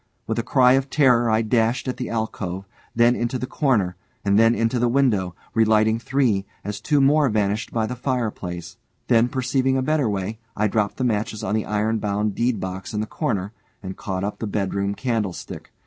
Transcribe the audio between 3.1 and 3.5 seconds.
into the